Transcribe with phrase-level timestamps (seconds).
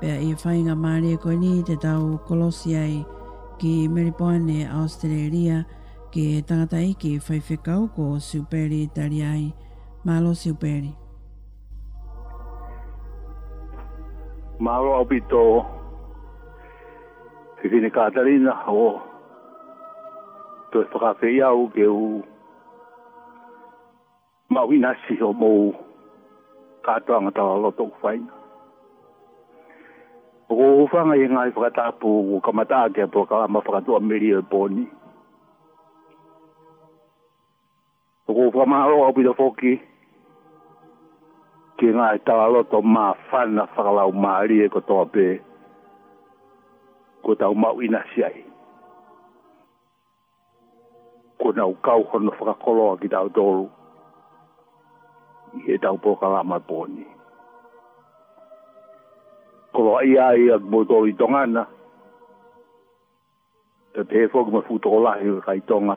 [0.00, 3.02] Pea i whainga maria e koe ni te tau kolosiai
[3.60, 5.58] ki Meripoane, Australia,
[6.14, 9.42] ki tangata i ki whaifekau ko Siuperi Tariai.
[10.08, 10.88] Malo Siuperi.
[14.64, 15.42] Malo au pito
[17.60, 18.86] te fine kātarina o
[20.72, 22.02] tue whakawhi au ke u
[24.48, 25.72] mawinasi o mou
[26.88, 28.39] katoanga tawa loto whainga
[30.50, 34.34] ko fanga i ngai fra tapu ka mata ke po ka ma fra to ameli
[34.34, 34.84] e poni
[38.26, 39.74] ko fa ma o bi da foki
[41.78, 44.98] ki ngai ta lo to ma fa na fra la ma ri e ko to
[45.14, 45.38] pe
[47.22, 48.42] ko ta ma wi na si ai
[51.38, 53.66] ko na u kau ho no fra kolo ki da do lu
[55.62, 57.09] i e tau po ka ma poni
[59.72, 61.62] kolo ai ai a mo to i tonga na
[63.94, 65.96] te te fo ko fu to la he kai tonga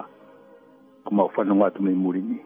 [1.05, 2.37] ko ma fa no mat me muri ni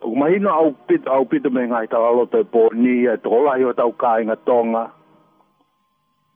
[0.00, 3.16] o mai no au pit au pit me ngai ta lo te po ni e
[3.24, 4.82] to la yo tau kai nga tonga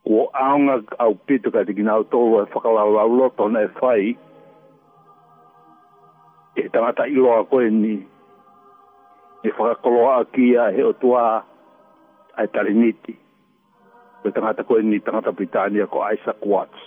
[0.06, 3.28] ko aunga au pit ka te ginau to e wa fa ka la la lo
[3.39, 4.17] to na fai
[6.58, 7.95] e tangata i loa koe ni
[9.47, 11.50] e whakakoloa ki a he o tuaa
[12.36, 13.19] ai tari niti.
[14.23, 16.78] Koe tangata koe ni tangata Britania ko Isaac Watts.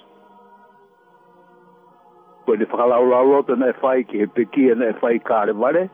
[2.45, 5.53] Koe ni whakalau la loto na e whai ki he piki e na whai kāre
[5.57, 5.89] vare.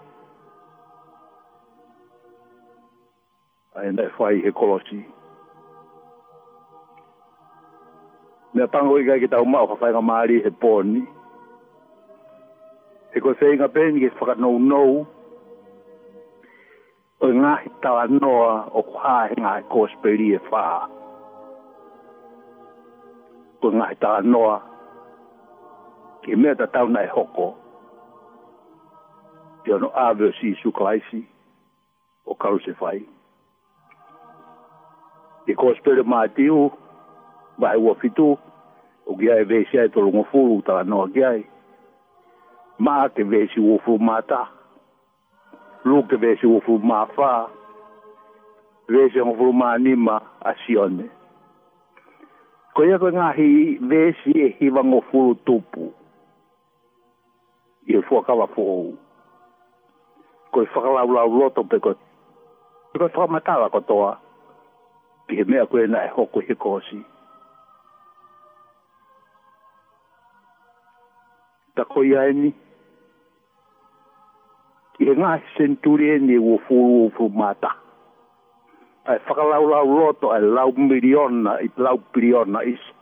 [3.75, 5.05] Ai na whai he kolosi.
[8.53, 11.05] Nea tango i gai ki tau mao whakainga maari he pōni.
[13.13, 14.59] He koe whainga pēni ki whakanou
[17.19, 20.85] o ngahi tawa noa o kwae ngai e kōsperi e whaa.
[23.65, 24.53] O ngahi tawa noa
[26.23, 27.47] ke mea ta tau nai hoko
[29.65, 31.19] ke ono awe o si isu klaisi
[32.27, 33.01] o karu se whai.
[35.45, 36.69] Ke kōsperi maa tiu
[37.59, 38.29] vai ua fitu
[39.09, 41.43] o kia e vesi ai tolongo furu tawa noa kia ai.
[42.79, 44.47] Maa ke vesi ufu maa taa
[45.85, 47.49] luke vese ufu mafa,
[48.87, 51.09] vese ufu manima asione.
[52.73, 55.93] Ko yako nga hi vese e hiva ngofuru tupu,
[57.85, 58.97] i ufu akawa fu ou.
[60.51, 61.91] Ko i whakalau lau loto pe ko,
[62.95, 64.17] i ko whakamatawa kotoa,
[65.29, 67.05] i he mea koe na e hoko hikosi.
[71.75, 72.53] Ta koi aini,
[75.01, 75.27] i he ngā
[75.57, 77.69] centurie ni wo fūru o fūmata.
[79.07, 82.95] Ai whakalau lau roto, ai lau miriona, i lau piriona iso.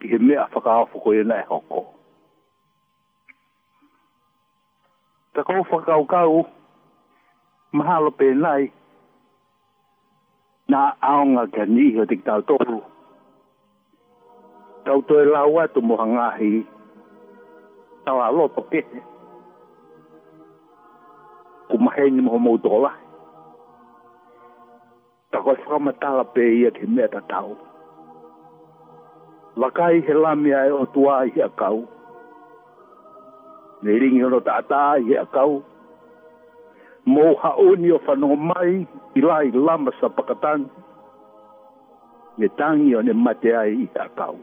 [0.00, 1.82] I he mea whakaafu koe nei hoko.
[5.36, 6.40] Ta kou whakau kau,
[7.76, 8.70] mahalo pe nai,
[10.72, 12.80] nā aonga kia nīhe o tiktau tōru.
[14.88, 16.54] Tau tōi lau atu mohangahi,
[18.08, 19.10] tau a loto pēhe
[21.68, 22.92] ku mahe ni mo mo dola
[25.32, 27.50] ta ko fa ma ta la pe ia ki me ta tau
[29.60, 31.78] la kai he la mi ai o tua i a kau
[33.82, 35.52] ne ringi ono ta ta i a kau
[37.12, 38.72] mo ha o ni o fa no mai
[39.18, 40.60] i la i la ma sa pakatan
[42.38, 44.36] ne tangi o ne mate ai i a kau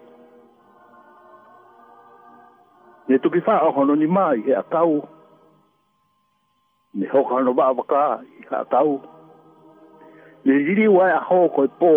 [3.08, 4.62] ne tuki fa o hono ni mai i a kau ne tuki fa o hono
[4.62, 4.92] ni mai i a kau
[6.94, 8.20] me hoka no ba ba ka
[8.50, 9.00] ka tau
[10.46, 11.92] Ni diri wa a ho ko po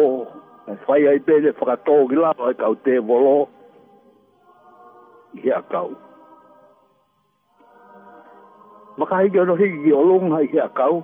[0.70, 3.48] e fai ai pe de fra to gila ka ka te volo
[5.40, 5.90] ki a kau
[8.98, 11.02] ma ka ge no hi o long hai ki a kau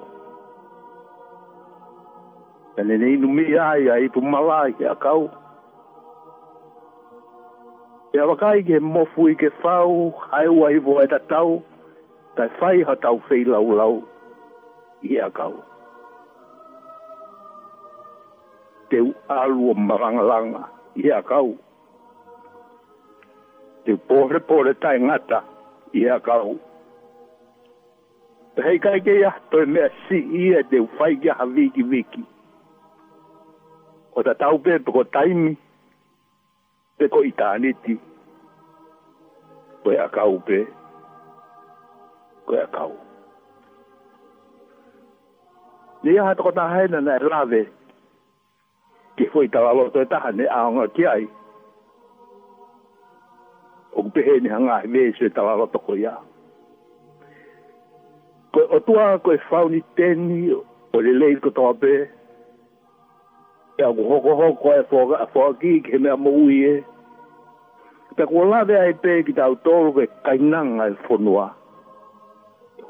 [2.77, 4.41] pele nei nu mi ai ai tu ma
[4.79, 5.29] ki a kau
[8.11, 9.27] Ya wakai ka ge mo fu
[9.63, 11.63] fau ai wa i vo e tau
[12.41, 14.03] tai fai ha tau fei lau lau
[15.03, 15.53] i a kau.
[18.91, 20.63] Teu alu o marangalanga
[20.97, 21.53] i a kau.
[23.85, 25.43] Teu pohre pohre tai ngata
[25.93, 26.57] i a kau.
[28.65, 32.25] Hei kai ke ia, toi mea si ia e teu fai ke ha viki viki.
[34.17, 35.55] O ta tau pe peko taimi,
[36.99, 37.95] peko itaniti.
[39.85, 40.09] Pe a kau pe.
[40.09, 40.61] Pe a kau pe
[42.51, 42.93] koe a kau.
[46.03, 47.15] Ni aha tako taha hena na
[47.59, 47.63] e
[49.17, 51.27] ki fwoi tawa loto e taha ne aonga ki ai.
[53.97, 56.17] O kupehe ni hanga e mei sui tawa loto ko ia.
[58.53, 60.51] Koe o tua koe whau ni teni
[60.95, 61.95] o le lei ko tawa pe,
[63.79, 66.81] e aku hoko hoko e fwoa ki ki he mea mou ie.
[68.17, 71.47] Pe kua lawe ai pe ki tau tolu ke kainanga e fonua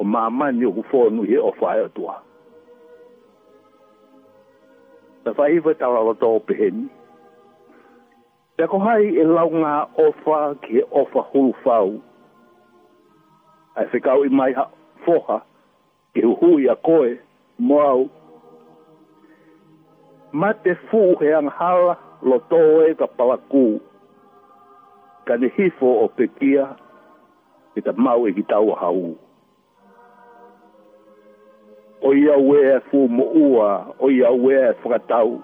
[0.00, 2.23] o ni o kufo nu he o fae atua.
[5.25, 6.88] Na fai iwa tawa wa tau peheni.
[8.56, 12.00] Te ko hai e lau ngā ofa ki he ofa hulu fau.
[13.76, 14.64] Ai whekau i mai ha
[15.05, 15.38] foha
[16.14, 17.14] ki hu hui a koe
[17.58, 18.08] moau.
[20.32, 23.79] Ma te fū he anghala lo tōe ka palakū.
[25.26, 26.75] Ka ne hifo o pekia e
[27.75, 28.44] ki ta mau e ki
[28.81, 29.17] hau
[32.02, 35.43] o ia ue e fumo ua, o ia ue e whakatau.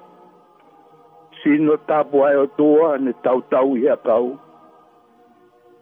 [1.44, 4.38] Sino tapu ai o tua ne tau tau ia kau.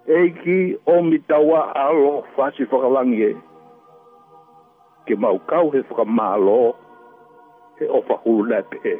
[0.06, 3.36] Eiki o mitawa alo fasi whakalangi e.
[5.06, 6.74] Ke mau kau he whakamalo
[7.78, 8.98] he opa hulu nei pe.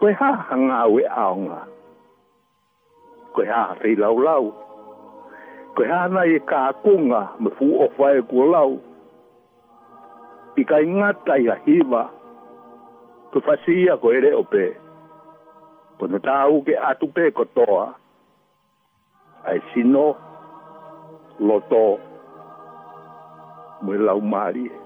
[0.00, 1.62] Koe ha hanga aue aonga.
[3.34, 4.44] Koe ha whi lau lau.
[4.50, 4.65] Koe ha
[5.76, 8.70] ko he ana e ka akunga me fu o fae ko lau.
[10.60, 12.02] I ka ingata i a hiva,
[13.30, 14.64] ko fasia ko ere o pe.
[15.98, 17.84] Ko na ta au ke atu pe ko toa,
[19.48, 20.06] ai sino
[21.48, 21.84] loto
[23.84, 24.64] mo lau mari.
[24.72, 24.80] E.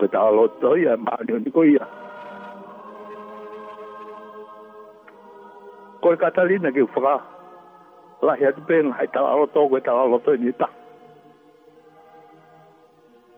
[0.00, 1.44] Ko ta loto ia mari o ni ko ia.
[1.44, 1.86] Ko ta loto ia mari o ni ko ia.
[6.06, 7.14] koe katalina ki whaka
[8.26, 10.68] lahi atu pēna hai tala roto koe tala roto ni ta.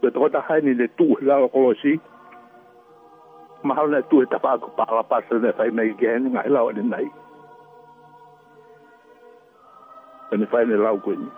[0.01, 1.93] Koe tako ta hai ni le tū hila o kolosi.
[3.67, 6.83] Mahalo na tū e tapa aku pāla pāsa ne whai mei gēni ngai lau ane
[6.93, 7.09] nai.
[10.33, 11.31] Ane whai ne lau koe ni.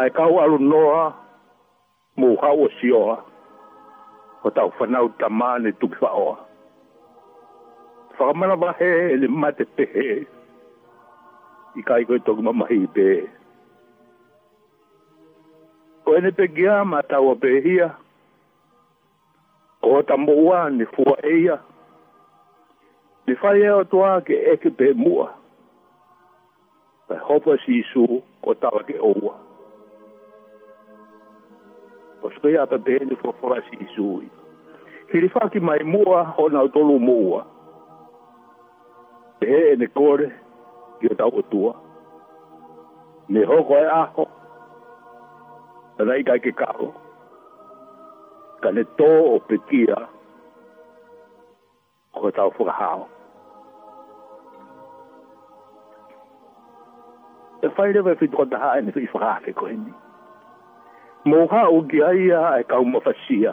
[0.00, 1.04] Ai kau alu noa
[2.18, 3.16] mō hau o sioa.
[4.42, 5.94] Ko tau whanau tamāne tuki whaoa.
[5.94, 6.53] Ko tau whanau tamāne tuki
[8.18, 10.26] whakamana wahe le mate pehe.
[11.76, 13.20] I kai koe tōku mamahi i pehe.
[16.04, 17.90] Ko ene pe gea ma tāua pehia.
[19.82, 21.58] Ko ta moua ne fua eia.
[23.26, 25.30] Ne whai eo toa ke eke pe mua.
[27.08, 28.06] Pai hopa si isu
[28.44, 29.34] ko tāua ke oua.
[32.20, 34.30] Ko skoia pe pehe ne fua fua si isu i.
[35.10, 37.10] Hiri whaki mai mua ho nau tolu mua.
[37.10, 37.42] Mua
[39.44, 40.28] te he ene kore
[41.00, 41.72] ki o tau o tua.
[43.28, 44.24] Ne hoko e ako,
[46.08, 46.86] rai kai ke kao,
[48.64, 49.98] ka ne tō o petia
[52.14, 53.04] o ka tau whakahao.
[57.68, 59.92] E whai rewa e whitua taha e ne whi whakahake ko hini.
[61.28, 63.52] Mōha o ki aia e kau mawhasia,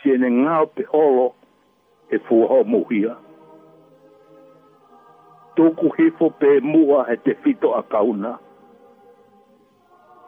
[0.00, 1.28] si e ne ngā pe holo
[2.14, 2.80] e fuaho mōhia.
[2.80, 3.14] Mōhia
[5.56, 8.32] tōku hifo pē mua he te fito a kauna.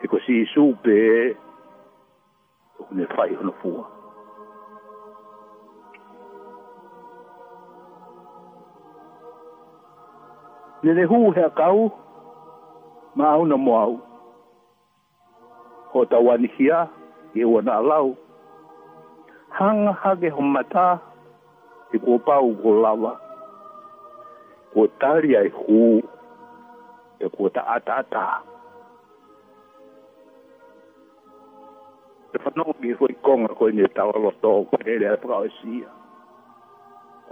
[0.02, 0.98] E ko si isu pē
[2.96, 3.84] ne fai hono fua.
[10.84, 11.90] Nere hu hea kau,
[13.18, 13.98] ma au na moau.
[15.92, 16.86] Ho ta wani hia,
[17.34, 18.14] e wana alau.
[19.58, 20.88] Hanga hage hon mata,
[21.92, 23.12] e kua pau kua lawa.
[23.16, 23.25] Hanga
[24.76, 25.76] ko tari ai hu
[27.18, 28.24] e ko ta ata ata
[32.36, 35.38] e fa no bi ko kong ko ni ta lo to ko e le pro
[35.64, 35.80] si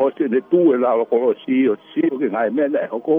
[0.00, 2.86] ko se ne tu e la ko si o si o ke ngai me le
[2.94, 3.18] ho ko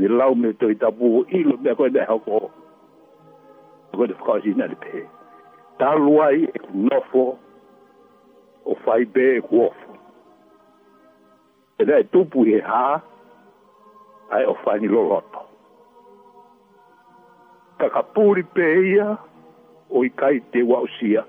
[0.00, 2.42] ni lau me to ita bu i lo me ko le ho ko
[3.98, 5.04] ko de fa si na le pe
[5.78, 6.56] ta lo ai e
[6.88, 7.26] no fo
[8.64, 9.68] o fai be ko
[11.78, 13.02] e dai tupu e ha
[14.30, 15.40] ai o fani lo loto
[17.78, 18.64] ka ka puri pe
[18.94, 19.16] ia
[19.90, 21.22] o i kai te wausia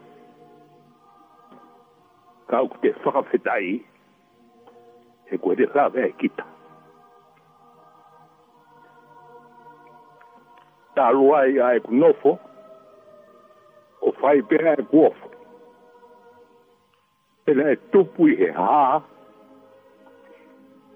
[2.49, 3.69] ka uku te whakawhetai
[5.31, 6.45] e koe te rawe e kita
[10.95, 12.31] ta luai ai ku nofo
[14.05, 15.27] o fai pe e ai ku ofo
[17.47, 19.03] e dai tupu e ha ha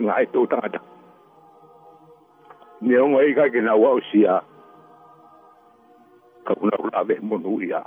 [0.00, 0.80] nga ai tu tangata
[2.82, 4.40] ni o mai ka kina wa usia
[6.48, 7.84] ka kuna ula ve monu ia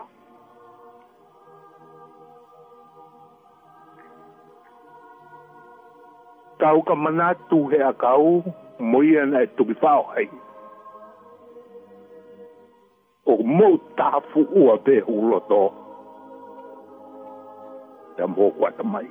[6.61, 8.45] tau ka mana tu he a kau
[8.79, 10.29] moi ana e tuki pao hei
[13.25, 15.61] o mo tafu ua pe ulo to
[18.21, 19.09] ta mo kwa ta mai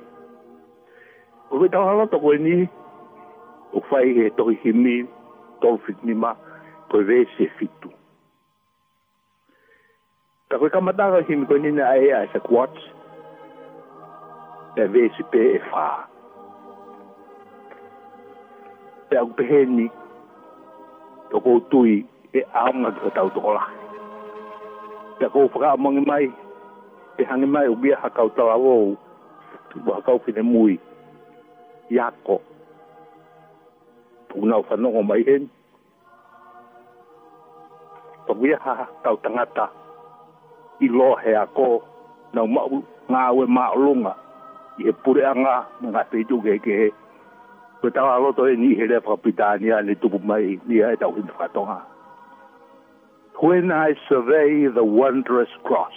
[1.53, 2.65] o ve tau hala to ko ni
[3.75, 4.95] o fai he tohi he mi,
[5.61, 6.31] tohu fit ni ma,
[6.89, 7.89] koe vē se fitu.
[10.49, 12.83] Ta koe kamataka he mi koe nina ae a sa kuat, e
[14.79, 15.87] pe vē se pē e whā.
[19.09, 19.85] Pe au pehe ni,
[21.29, 21.93] to kou tui
[22.39, 23.63] e aonga ki o tau tokola.
[25.17, 26.31] Pe a kou whaka amongi mai,
[27.15, 28.95] pe hangi mai ubia hakau tala wou,
[29.69, 30.79] tu wakau fine mui,
[31.89, 32.41] yako, yako,
[34.35, 35.47] tu nau whanau o mai hen.
[38.27, 39.67] Pakuia ha tau tangata
[40.81, 41.79] i lohe a ko
[42.35, 42.67] nau mau
[43.07, 44.13] ngā ue maolunga
[44.79, 45.55] i he pure anga
[45.93, 46.87] ngā te juge ke he.
[47.81, 51.79] Koe tau aloto e ni here whakapitania ni tupu mai ni e tau hintu whatonga.
[53.43, 55.95] When I survey the wondrous cross,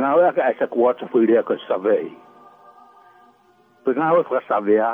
[0.00, 2.10] ngā ue aka e sa kuata whirea ka survey.
[3.84, 4.90] Pe ngā ue whakasavea,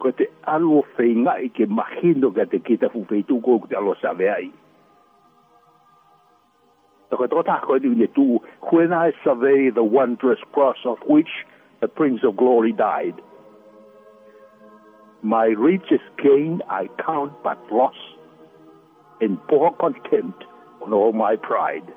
[0.00, 0.26] ko te
[0.56, 4.48] alo whaingai ke mahino ka te kita whupeitu ko te alo sawe ai.
[7.12, 8.38] Tako tō ko ni tu,
[8.72, 11.30] when I survey the wondrous cross of which
[11.80, 13.16] the Prince of Glory died,
[15.22, 17.96] my richest gain I count but loss,
[19.20, 20.44] and poor contempt
[20.84, 21.88] on all my pride.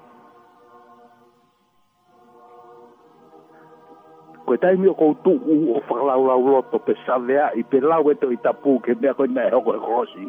[4.45, 7.47] ko tai mi ko tu u o fa la la lo to pe sa vea
[7.61, 10.25] i pe la we to i tapu ke me ko na ko rosi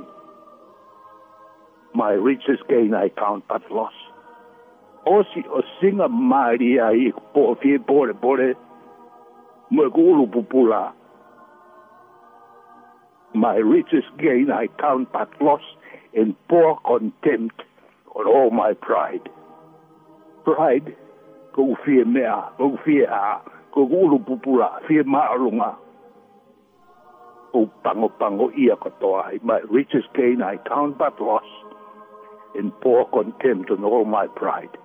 [2.01, 3.97] my riches gain i count but loss
[5.13, 8.49] o si o singa maria i po fi pore pore
[9.71, 10.83] mo e ko lu pupula
[13.35, 15.67] my riches gain i count but loss
[16.13, 17.65] in poor contempt
[18.21, 19.27] on all my pride
[20.45, 20.95] pride
[21.57, 23.25] ko fi mea ko fi a
[23.73, 25.71] ko ngulu pupura fi ma'arunga
[27.57, 31.49] o pango pango ia katoa i my richest gain I count but loss
[32.55, 34.77] in poor contempt and all my pride.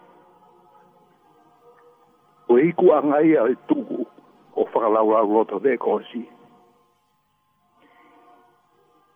[2.47, 4.07] O iku anga ia e tuku
[4.55, 6.23] o whakalaura roto de kosi.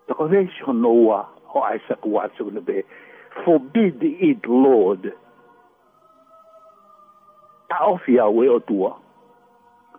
[0.07, 2.83] Tako vesi ho noa ho Isaac Watson na be,
[3.45, 5.11] forbid it, Lord.
[7.71, 8.95] Ta ofia we o tua.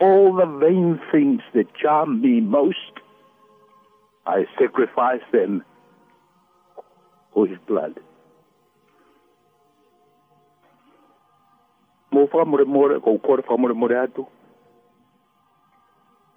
[0.00, 2.76] all the vain things that charm me most,
[4.26, 5.62] I sacrifice them
[7.32, 7.98] for his blood.
[12.14, 14.22] mo fa mo mo ko ko fa mo mo atu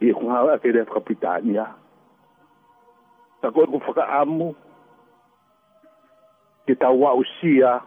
[0.01, 1.77] e ko ha ke def kapitania
[3.45, 4.57] ta ko ko fa amu
[6.65, 7.85] ki ta wa usia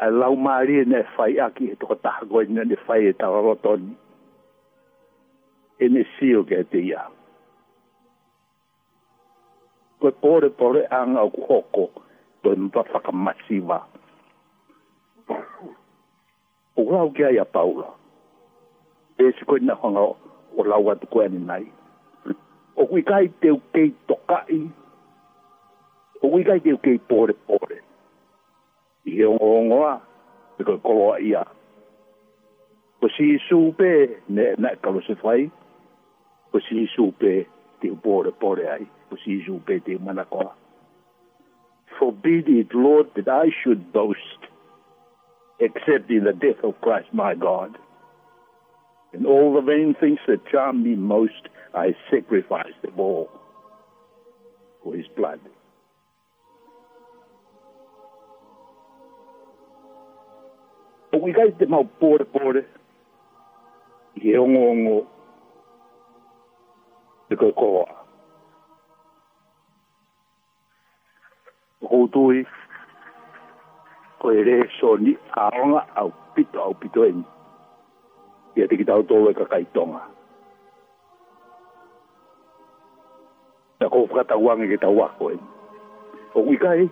[0.00, 3.92] a lau mari ne fai aki to ta go ne fai ta rotoni
[5.78, 7.02] e ne fio ke te ia.
[10.00, 11.84] Koe pore pore anga o koko,
[12.42, 13.78] koe mpa whakamasiwa.
[16.78, 17.88] O rau ke aia paula,
[19.22, 20.02] e si koe nahonga
[20.58, 21.64] o lau atu koe ane nai.
[22.80, 24.58] O kui kai te ukei tokai,
[26.22, 27.78] o kui kai te ukei pore pore.
[29.06, 29.92] I he ongo ongoa,
[30.58, 31.42] e koe koloa ia.
[33.00, 33.90] Koe si isu upe,
[34.28, 35.50] ne, ne, kalo fai,
[36.56, 37.42] Eh?
[41.98, 44.20] Forbid it, Lord, that I should boast,
[45.60, 47.76] except in the death of Christ my God.
[49.12, 53.28] And all the vain things that charm me most, I sacrifice them all
[54.82, 55.40] for his blood.
[61.16, 62.44] Pag ikay di maupo-repo,
[64.20, 65.08] ihongo-ongo,
[67.30, 67.86] e koe koa.
[71.80, 72.44] Ko koutui,
[74.20, 77.24] koe re soni aonga au pito au pito eni.
[78.56, 80.00] Ia tiki tau tōwe ka kaitonga.
[83.78, 85.46] Ta kou whakata wangi ke tau wako eni.
[86.34, 86.86] O uikai,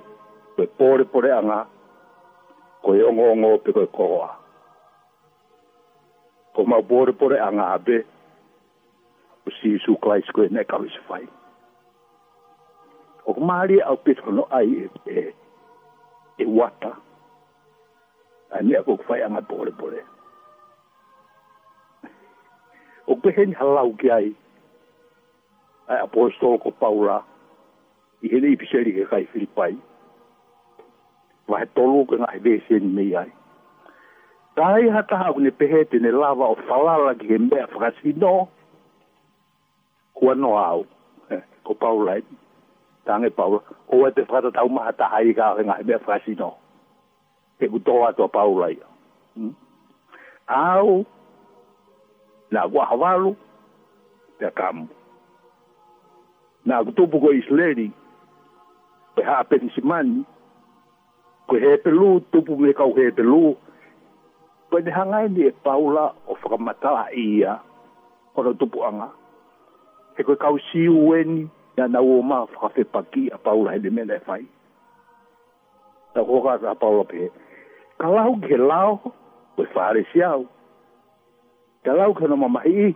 [0.57, 1.65] koe pore pore anga,
[2.83, 4.29] koe ongo ongo pe koe koa.
[6.55, 8.14] Ko mau pore pore anga abe, koe
[9.47, 11.25] o si su klai sko e nei kawe se fai.
[13.25, 15.35] O kumari au pito no ai e, e,
[16.39, 16.95] e wata.
[18.53, 20.03] Ai mea kuk fai anga bore bore.
[23.07, 24.35] O kuhe ni halau ki ai.
[25.89, 27.21] Ai apostol ko paura.
[28.25, 29.75] I hene i piseri ke kai filipai.
[31.49, 33.29] Vahe tolu ke ngai vese ni mei ai.
[34.57, 37.69] Tai hata hau ne pehete ne lava o falala ki ke mea whakasino.
[37.69, 38.35] Tai hata hau ne pehete ne lava o falala ki ke mea whakasino
[40.25, 40.81] kua no au,
[41.65, 42.23] ko paula e,
[43.05, 43.61] tange paula,
[43.93, 46.51] o e te whata tau maha ta hai ka ahe ngai e mea whasino,
[47.59, 48.77] te ku toa toa paula e.
[50.49, 51.05] Au,
[52.53, 53.31] na kua hawalu,
[54.41, 54.85] te kamu.
[56.67, 57.89] Na ku tupu ko isleri,
[59.17, 60.23] pe haa penisimani,
[61.49, 63.45] ko he pelu, tupu me kau he pelu,
[64.73, 67.53] pe ne hangai ni e paula o whakamatala ia,
[68.39, 69.11] ono tupu anga,
[70.17, 74.15] e koe kau si ueni ya na uo maa whakawhi paki a paula hele mena
[74.15, 74.45] e whai.
[76.15, 77.31] Na koka a paula pe,
[77.99, 78.97] ka lau ke lau,
[79.57, 80.47] koe whare si au.
[81.85, 82.89] Ka lau ke no mamai i,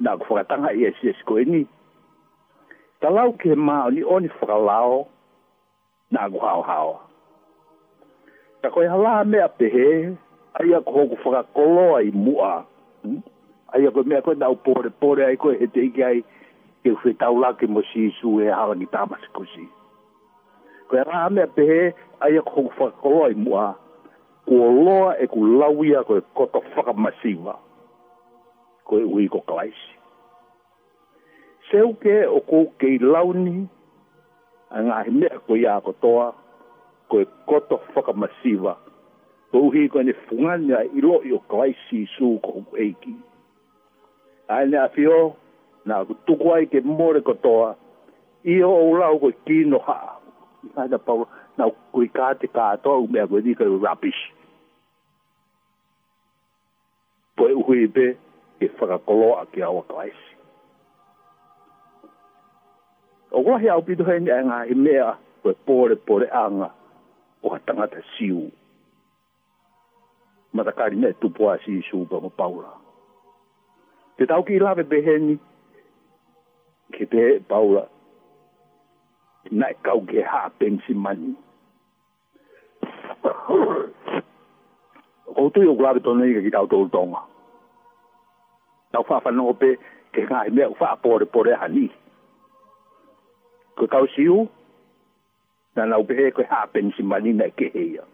[0.00, 1.64] na ko whakatanga i e si esi koe ni.
[3.02, 5.06] Ka lau ke maa ni oni whakalao,
[6.10, 6.92] na ko hao hao.
[8.62, 10.14] Ka koe hala mea pehe,
[10.60, 12.64] ai a koe ko whakakoloa i mua.
[13.02, 13.22] Hmm?
[13.74, 16.22] Ai a koe mea koe nau pore pore, ai koe he teiki ai,
[16.84, 19.64] ke fe tau la ke mo si su e ha ni ta ma ko si
[20.88, 21.64] ko ra me pe
[22.20, 23.70] a ye ko fa ko ai mo a
[24.48, 27.32] ko lo e ku la wi a ko e ko to fa ka ma si
[27.46, 27.56] ma
[28.84, 29.92] ko wi ko ka ai si
[31.70, 33.56] se u ke o ko ke la ni
[34.76, 36.32] a nga me ko ya ko to a
[37.08, 38.76] ko e ko to fa ka ma si ma
[39.56, 42.36] ko hi ko ni fu nga ni a i lo yo ka ai si su
[42.44, 43.14] ko e ki
[44.54, 45.16] Ai ne afio,
[45.84, 47.76] na tuku ai ke more kotoa
[48.44, 49.96] i ho ulau ko kino ha
[50.76, 52.48] na da pau na ku ka te
[52.84, 54.22] to u me ko dika rapish
[57.36, 58.06] poi u hui be
[58.58, 60.32] ke faka kolo a ke awa kaisi
[63.32, 65.08] o kua hea upito hei nga ngā i mea
[65.42, 66.70] ko e pore pore anga
[67.44, 68.44] o ka tangata siu
[70.52, 72.70] matakari me tupua si i suba mo paula
[74.16, 75.36] te tau ki lawe beheni
[76.96, 77.86] ke te paula
[79.50, 81.32] na kau ke ha pensi mani
[85.34, 87.22] o tu yo grabe tonai ke kitau tol tonga
[88.94, 89.74] tau fa fa no pe
[90.14, 91.86] ke ka me fa pore pore ani
[93.76, 94.38] ko kau siu
[95.76, 98.06] na na pe ke ha pensi mani na ke heia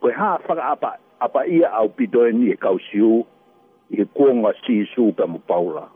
[0.00, 0.90] ko ha fa apa
[1.26, 3.26] apa ia au pito ni kau siu
[3.90, 5.88] e kuonga si su pa mo paula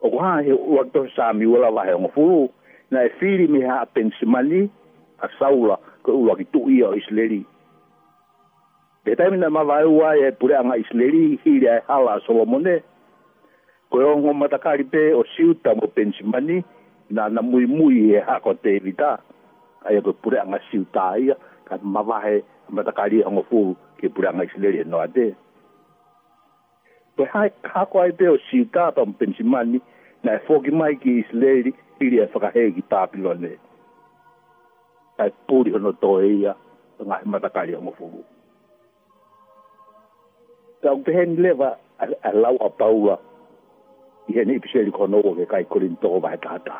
[0.00, 2.40] o ko haa he ua tohe saa mi wala wahe ongo furu,
[2.90, 4.62] na e whiri me haa pensi mani,
[5.24, 7.44] a saula, ko ua ki tu ia o isleri.
[9.04, 12.14] Te taimi na ma vai e ua e pure anga isleri, hiri ai e hala
[12.16, 12.76] a Solomone,
[13.92, 16.58] ko e ongo matakari pe o siuta mo pensi mani,
[17.10, 19.18] na na mui mui e hako te evita,
[19.86, 21.36] ai e ko pure anga siuta ia,
[21.68, 22.40] ka ma vahe
[22.72, 25.28] matakari e ongo furu, ke pure anga isleri e noa te.
[25.30, 25.49] Te
[27.20, 29.78] koe hai hako ai beo si tata mo pensi mani
[30.24, 31.72] na e fōki mai ki is leiri
[32.04, 33.52] ili e whakahei ki tāpilo ne.
[35.16, 36.54] Kai pūri hono tō e ia
[37.00, 38.22] ngā he matakari o mwhuru.
[40.82, 41.70] Tau te heni lewa
[42.24, 43.18] a lau a paua
[44.28, 46.78] i heni ipiseri kono o ke kai kurin tō vai tātā.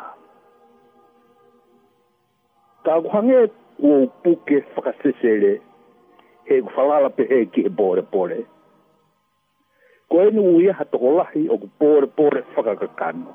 [2.89, 3.47] Tau kuhange
[3.85, 5.53] o puke whakasesele
[6.49, 8.41] he kufalala pe he ki e bore bore.
[8.43, 8.49] Tau
[10.11, 13.31] ko enu uia ha tokolahi o ku pōre pōre whakakakano.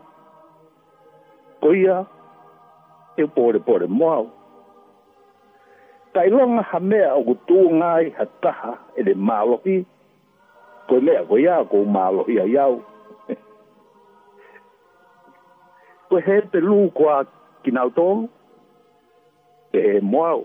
[1.64, 2.04] Ko ia,
[3.18, 4.28] e pōre pōre moau.
[6.14, 9.78] Kai longa ha mea o ku tū ngai ha taha e le mālohi,
[10.88, 12.76] ko mea ko ia ko mālohi a iau.
[16.10, 17.22] ko he te lū ko a
[17.64, 18.28] kinau tōngu,
[19.80, 20.44] e he moau.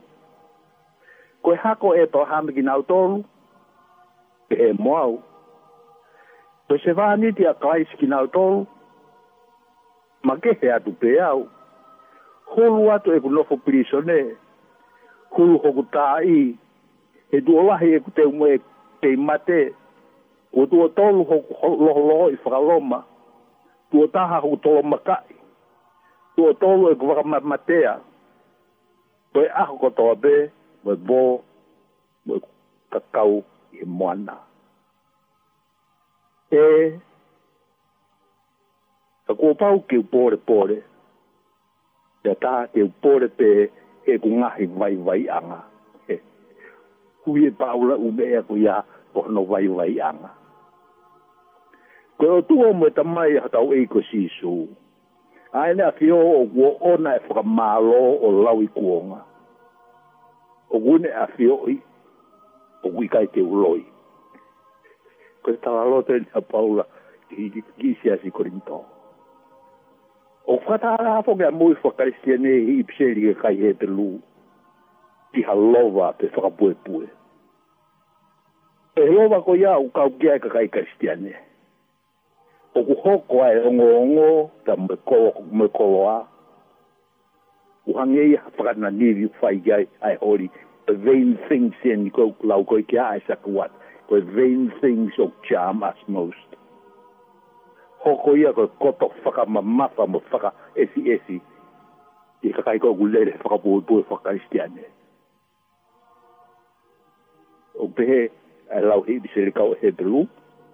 [1.43, 3.19] Ko e hako e tō hame kinau tōngu,
[4.55, 5.19] e he moau.
[6.71, 8.61] Pe se va ni ti akai skin autol.
[10.27, 11.41] Ma ke se atu pe au.
[12.51, 14.19] Hulu atu e ku lofo prisone.
[15.35, 16.39] Hulu hoku ta i.
[17.37, 18.57] E du e o lahi e ku te umu e
[19.03, 19.59] te imate.
[20.59, 21.53] O du o tolu hoku
[21.87, 23.01] loho loho i whakaloma.
[23.91, 25.35] Du o taha hoku tolo makai.
[26.37, 27.93] Du o tolu e ku whakamatea.
[29.33, 30.35] Pe aho kotoa pe.
[30.85, 31.23] Mwe bo.
[32.27, 32.37] Mwe
[32.93, 33.35] kakau
[33.77, 34.37] i e moana.
[34.43, 34.50] Mwe
[36.51, 36.63] e
[39.31, 40.79] a ko pau ke pore pore
[42.27, 43.51] ya ta ke pore pe
[44.07, 45.61] e ku ngahi vai vai anga
[46.11, 46.17] e
[47.23, 48.83] ku ye paula u me ya ku ya
[49.15, 50.33] po no vai vai anga
[52.19, 54.67] ko tu e o me ta mai ha tau e ko si su
[55.61, 59.21] ai na ki o wo ona e fra malo o lawi kuonga
[60.75, 61.79] o gune a fio i
[62.85, 63.87] o wikai te uloi
[65.43, 66.85] koe tala lote ni a paula
[67.31, 67.49] ki
[67.79, 68.83] ki si a si korinto.
[70.47, 73.87] O kata ala hapo mea mui whakaristia ne hi i pseri ke kai he te
[73.87, 74.09] lu
[75.33, 77.07] ki ha lova te whakapue pue.
[78.99, 81.35] E lova ko ia u kau kia ka kai karistia ne.
[82.75, 84.29] O ku hoko ai ongo ongo
[84.67, 84.77] ta
[85.53, 86.19] me kolo a.
[87.87, 90.51] U hange i hapakana nivi whai gai ai hori
[90.87, 93.80] the vain things in ko lau ko ki a ai saku wata.
[94.11, 96.43] 佢 vain things ook charm us most.
[98.05, 101.39] Hoko ia koe kotok whaka mamafa mo whaka esi esi.
[102.43, 104.83] I kakai koe gulele whaka pōpōe whaka istiane.
[107.79, 108.21] O pehe
[108.75, 110.27] a lau hei bisele kau hebelu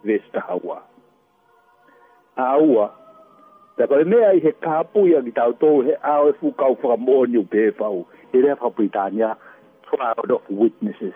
[0.05, 0.81] vesta hawa.
[2.41, 2.87] Aua,
[3.77, 7.37] ta koe mea i he kāpu ia ki tau tōu he au fukau whaka mōni
[7.45, 8.07] o pehe whau.
[8.33, 9.37] He rea whapitania,
[9.91, 11.13] trial of witnesses.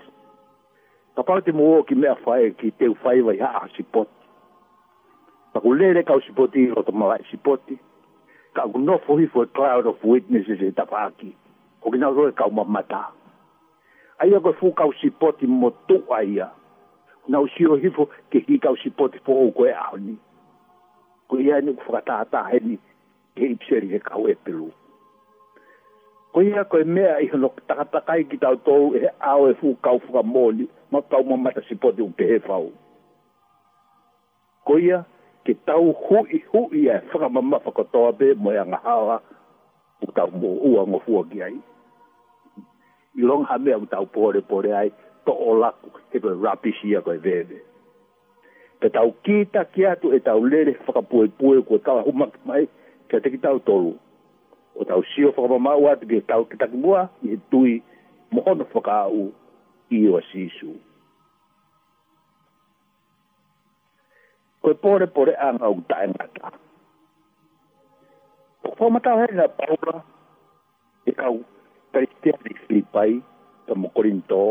[1.20, 4.14] Papau te mōo ki mea whae ki te whae wai haa si poti.
[5.52, 7.76] Paku lere kau si poti ilo to mawai si poti.
[8.56, 11.28] Ka u nofo hi fwe cloud of witnesses e tapaki.
[11.83, 13.02] Ko ki nao roe kau mamata.
[14.24, 16.48] Aia koe fu kau si poti mo tu aia.
[17.28, 20.16] Na u siro hi fu ke ki kau si poti fo o koe aoni.
[21.28, 22.80] Ko ia ni ku whakataata heni
[23.37, 24.80] ke ipseri he kau e peluku
[26.33, 29.75] ko ia ko mea i no taka taka ki tau tou e ao e fu
[29.83, 32.71] kau fuka moli ma kau ma mata si pote un pehe fau
[34.66, 35.03] ko ia
[35.45, 36.40] ke tau hui
[36.79, 39.19] i e fuka mama ma fuka toa be mo ia ngahawa
[40.07, 41.57] u tau mo ua ngo fua ki ai
[43.19, 44.88] i long ha mea u tau pore pore ai
[45.27, 47.59] to o laku e koe rapi si ia koe vebe
[48.79, 52.71] pe tau kita ki atu e tau lere fuka pue pue ko tau humak mai
[53.11, 53.99] ke te ki tau tolu
[54.81, 57.83] o tau sio fa ma ma wa te tau ki tak bua i tui
[58.33, 59.27] mo ono fa ka u
[59.93, 60.71] i o sisu
[64.64, 66.49] koe pore pore anga u ta anga ta
[68.64, 70.01] o fa ma tau he na paula
[71.05, 71.45] e kau
[71.93, 73.21] taristea ni filipai
[73.69, 74.43] ta mo korinto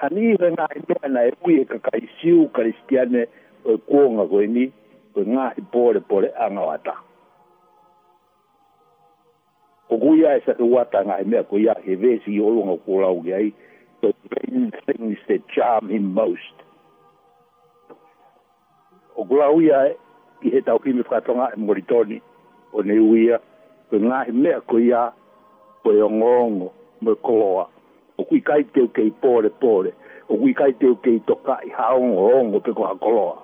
[0.00, 3.28] hani i re ngā inoa e na e ui e kakai siu karistiane
[3.68, 4.64] o e kuonga koe ni
[5.12, 7.11] koe ngā i e pore pore anga wa taa
[9.92, 12.76] ko gui ai sa tu wata nga me ko ya he vesi o lo nga
[12.80, 13.52] ko lau gai
[14.00, 16.56] the main things that charm him most
[19.20, 19.92] o glau ia e,
[20.48, 22.18] i he tau kimi whatonga e moritoni
[22.72, 23.36] o ne uia
[23.92, 25.02] ko ngā he mea ko ia
[25.84, 26.72] po e ongongo
[27.04, 27.68] mo e koloa
[28.16, 29.92] o kui kai teo kei pōre pōre
[30.32, 33.36] o kui kai teo kei toka i haongo ongo pe ko ha koloa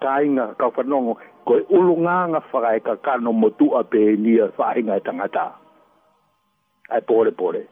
[0.00, 5.46] kainga ka whanongo, ko e ulunganga whakai ka kano motu a pēnia whainga e tangata.
[6.90, 7.62] Ai pore pore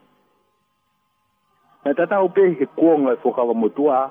[1.87, 4.11] na tata au he kuonga e whakawa motu a,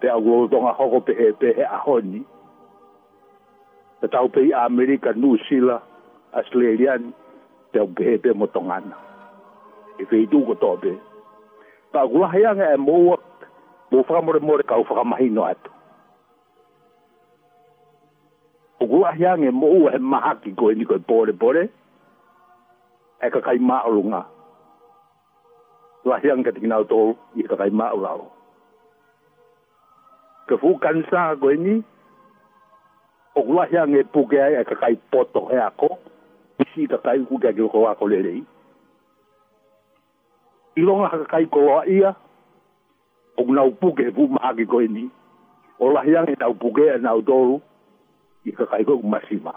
[0.00, 2.24] pe a wotonga hoko pēhe pēhe a ahoni
[4.02, 5.78] Nā tata au pēhi Amerika, New Zealand,
[6.34, 7.12] Australian,
[7.70, 8.96] pe a pēhe pēhe motongana.
[10.00, 10.98] E whaitu ko tō pēhe.
[11.94, 13.14] Pā gulahianga e mōua,
[13.94, 15.70] mō whakamore mōre kau whakamahino atu.
[18.92, 21.62] kua hiange mo ua he maha ki koe ni koe pore pore.
[23.24, 24.20] E ka kai maoro nga.
[26.04, 26.98] Wa hiange ka tinginau tō
[27.40, 28.24] i ka kai maoro au.
[30.48, 31.78] Ka fu kansa koe ni.
[33.34, 35.90] O kua hiange puke ai e ka kai poto he ako.
[36.60, 38.44] Isi ka kai kuke ake wako wako lerei.
[40.76, 42.12] I longa ka kai koloa ia.
[43.40, 45.08] O kuna upuke he fu maha ki koe ni.
[45.80, 47.56] O lahiange tau puke e nau tōru.
[47.60, 47.60] O
[48.46, 49.54] ikakaigo masima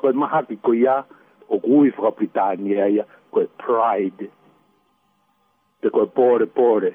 [0.00, 1.04] ko mahaki ko ya
[1.48, 4.28] ogui fra Britannia ya ko pride
[5.80, 6.90] te ko pore pore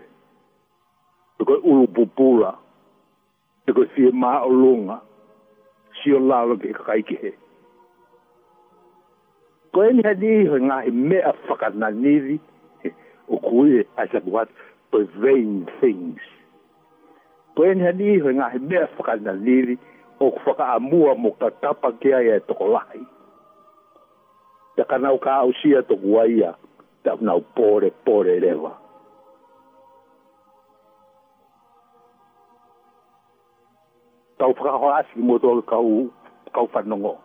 [1.40, 2.54] te ko ulupupula
[3.66, 5.00] te ko si ma olunga
[5.98, 7.32] si o lalo ke kai ke he
[9.74, 12.38] ko en hadi ho nga me afaka na nivi
[13.32, 14.50] ogui asa what
[14.92, 15.08] for
[15.80, 16.22] things
[17.56, 18.54] ko en hadi ho nga
[20.20, 23.00] o faka amua mo ka tapa ke ai e toko lai.
[24.76, 26.52] Te kanau ka ausia toko aia,
[27.04, 28.74] te nau pore pore rewa.
[34.38, 36.08] Tau faka ho asi mo to kau,
[36.54, 37.16] kau whanongo.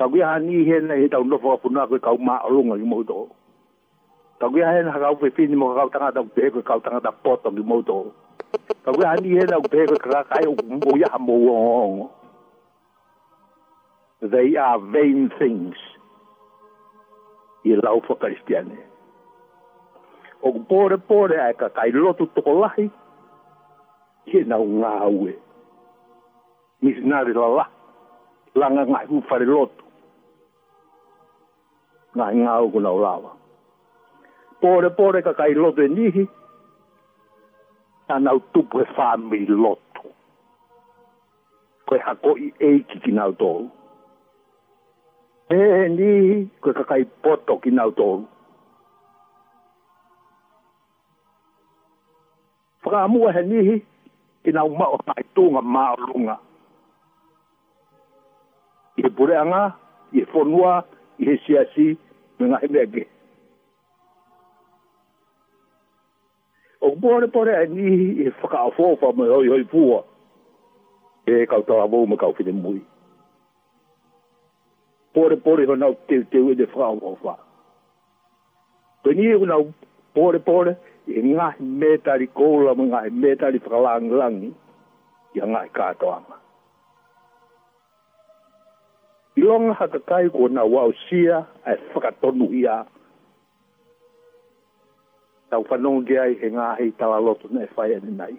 [0.00, 3.28] Tau kia hani he na he tau nofo apuna koe kau maa i mo to.
[4.40, 7.58] Tau kia hana haka upe fini mo kau tangata upe he koe kau tangata potong
[7.60, 7.60] i mo to.
[7.60, 7.98] Tau kia hana haka upe fini mo kau tangata potong i mo to.
[8.52, 8.56] They
[14.60, 15.74] are vain things.
[17.66, 18.78] I lau Christiane.
[20.42, 22.86] O pore pore ai ka kai lotu toko lahi,
[24.30, 25.32] ke nau ngā ue.
[26.82, 27.64] Misinari la la,
[28.62, 29.84] langa ngai hu whare lotu.
[32.16, 33.30] Ngai ngau uku nau lawa.
[34.62, 36.24] Pore pore ka kai lotu e nihi,
[38.08, 40.04] ana tupu e family lotu
[41.86, 43.70] Koe hako i eiki ki nau tōru.
[45.50, 45.56] E
[45.96, 46.10] ni,
[46.60, 48.26] koe kakai poto ki nau tōru.
[52.84, 53.78] Whakamua he nihi,
[54.44, 56.36] ki nau mao tai tūnga maurunga.
[58.98, 59.62] I he pureanga,
[60.12, 60.84] i he whonua,
[61.20, 61.86] i he siasi,
[62.38, 62.68] me ngahe
[66.80, 70.04] o bore pore a ni e faka fo fa mo hoi hoi pua
[71.26, 72.80] e ka ta mo mo ka fine mui
[75.12, 77.34] pore pore ho na e te te we de fa o fa
[79.02, 79.66] pe ni una e
[80.14, 84.54] pore pore e nga meta ri kola mo nga meta ri fra lang lang
[85.34, 86.36] ya nga ka to ama
[89.36, 92.86] i long ha ka kai ko na wa o sia e faka tonu ia
[95.50, 98.34] tau whanau ge ai e ngā hei tala loto na e whai ane nai.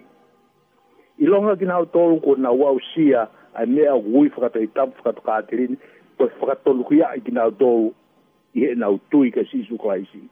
[1.20, 4.92] I longa ki nāu tōru ko nā wau sia ai mea wui whakata i tam
[4.98, 5.76] whakata kātirini
[6.18, 7.90] ko e whakatolu ki i ki nāu tōru
[8.56, 10.22] i e nāu tui ka sisu kaisi.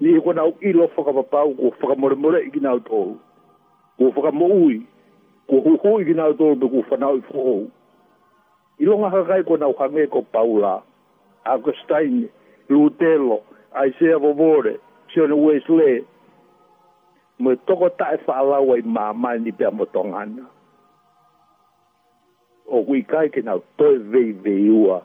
[0.00, 3.16] Ni e ko nāu ilo whakapapau ko whakamoremore i ki nāu tōru
[3.98, 4.82] ko whakamoui
[5.50, 7.58] ko huhu i ki nāu tōru pe ko whanau i whuhu.
[8.78, 10.82] I longa hakai ko nāu hange ko Paula,
[11.48, 12.28] Agustaini,
[12.68, 13.40] Lutelo,
[13.74, 14.74] Aisea Vovore,
[15.14, 16.02] Siona Wesley,
[17.38, 20.46] mo toko tae whaalawa i māmai ni pia motonga ana.
[22.66, 24.98] O kui kai ke nau toi vei vei ua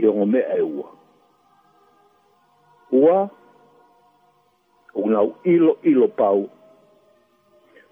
[0.00, 0.86] i ongo e ua.
[3.00, 3.18] Ua,
[4.94, 6.46] o ilo ilo pau,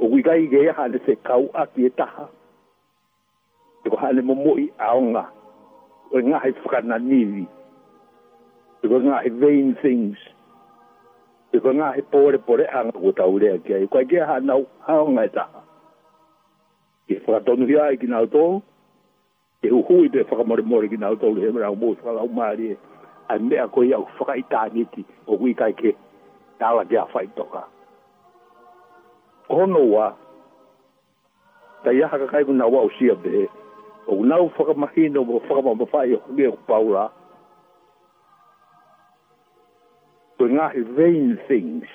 [0.01, 2.27] o kui kai ke aha ne se kau aki e taha.
[3.85, 5.25] Te ko hane mo moi aonga,
[6.15, 7.45] o ngā he whakananiwi,
[8.89, 10.19] ngā vain things,
[11.53, 15.29] e vanga he pore pore anga ko taurea ki ai kwa kia hanau haonga e
[15.29, 15.63] taha.
[17.09, 18.43] E whakatonu hi ai ki nao tō,
[19.65, 22.73] e uhu i te whakamore more ki nao tō le hemera o mōs whakalau maari
[22.73, 22.77] e,
[23.29, 25.95] a mea ko i au whakaitāniti o kui kai ke
[26.61, 27.65] tāla ki a whaitoka.
[29.49, 30.13] Kono wa,
[31.85, 33.47] ta iaha kakai kuna wau sia be,
[34.07, 37.09] o nau whakamahino mo whakamamawhai o kukia kupaura,
[40.39, 41.89] koe ngahi vain things,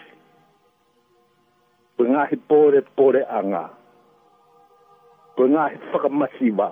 [1.98, 3.66] koe ngahi pore pore anga,
[5.36, 6.68] koe ngahi whakamasiwa,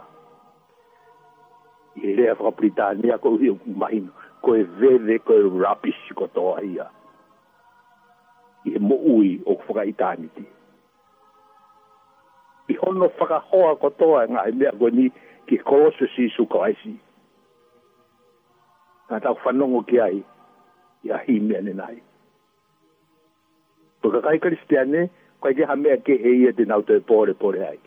[2.04, 4.12] i rea whakapritania koe hiu kumahina,
[4.44, 6.86] koe vede koe rapish kotoa ia,
[8.68, 10.44] i e mo ui o whakaitaniti.
[12.70, 15.06] I hono whakahoa kotoa e ngahi mea koe ni
[15.48, 16.98] ki korosu si su kawaisi.
[19.08, 20.24] Nga tau whanongo ki ai,
[21.04, 21.96] ya hi me ne nai
[24.02, 25.10] to ka kai kristiane
[25.42, 27.78] ko ke ha me ke e ye de nau te pore pore ai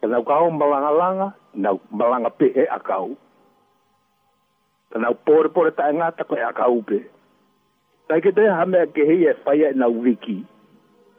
[0.00, 1.28] ka nau ka on balanga langa
[1.66, 3.08] nau balanga pe e akau
[4.94, 6.98] ka nau pore pore ta nga ta ko e akau pe
[8.08, 10.38] ka ke te ha me ke e fai e nau wiki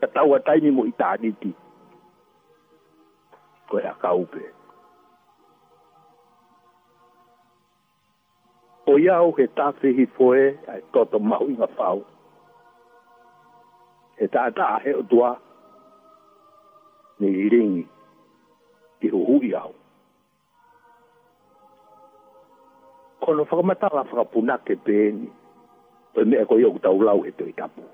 [0.02, 1.52] ka tau atai ni mo itani ti
[3.70, 4.42] ko e akau pe
[8.86, 10.42] o iau he tāwhihi foe
[10.72, 12.04] ai toto mau inga whau.
[14.20, 15.32] He tātā he o tua
[17.24, 17.86] ni i ringi
[19.02, 19.72] ki huhu iau.
[23.24, 25.30] Kono whakamata la whakapuna ke pēni,
[26.14, 27.86] pe mea ko iau tau lau he tō i tapu.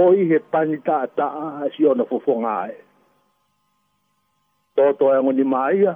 [0.00, 1.28] Oi he pani tātā
[1.76, 2.78] si ona fufonga e.
[4.76, 5.92] Toto e ngoni maia,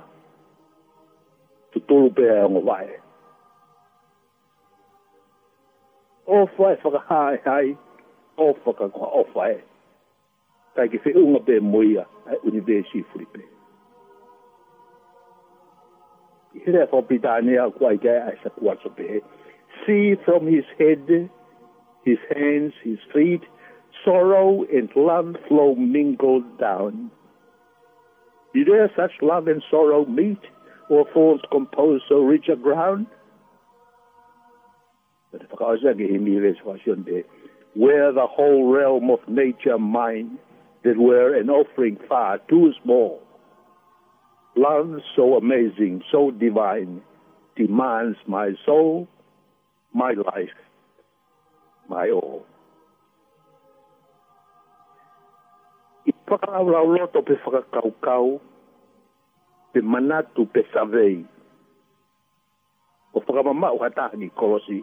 [1.77, 3.01] tutulupeaovae
[6.27, 7.77] ofa e whakahai
[8.37, 9.59] ofa ka koha ofa e
[10.77, 13.41] kai ke whiunga pe moia ai universi furipe
[16.57, 19.21] i here wha Britania kua i gai ai sa kua sope
[19.85, 21.29] see from his head
[22.09, 23.45] his hands his feet
[24.05, 27.11] sorrow and love flow mingled down.
[28.55, 30.45] Did there such love and sorrow meet?
[31.13, 33.07] falls composed so reach a ground.
[35.33, 35.43] Where
[38.13, 40.39] the whole realm of nature mine,
[40.85, 43.23] that were an offering far too small.
[44.57, 47.03] Love so amazing, so divine,
[47.57, 49.09] demands my soul,
[49.93, 50.49] my life,
[51.89, 52.47] my all.
[56.09, 58.41] Ipaka loto pe whakakaukau,
[59.77, 61.19] te manatu pe savei.
[63.13, 64.81] O whakamama o hatahani kolosi.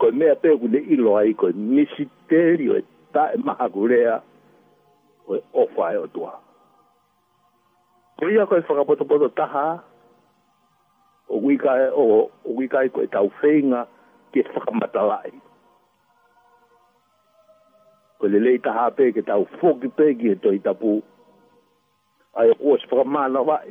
[0.00, 2.80] Koe mea pēku ne ilo ai, koe misiterio e
[3.14, 4.16] tae maha kurea,
[5.26, 6.32] koe ofa e otua.
[8.18, 9.68] Koe ia koe whakapotopoto taha,
[11.32, 13.84] o wikae, o, o wikae koe tau feinga,
[14.32, 15.34] ke whakamatalai.
[18.18, 21.12] Koe le lei taha pē, ke tau foki pē, ke toi tapu, ke
[22.34, 23.68] ai o os pro mala vai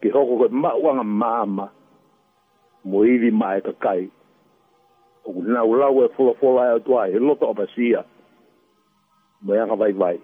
[0.00, 1.66] ki hoko ko ma wanga mama
[2.84, 4.08] mo ivi mai ka kai
[5.24, 8.04] o na e o la we fulo fulo ai to ai lo to basia
[9.44, 10.16] mo ya ka vai vai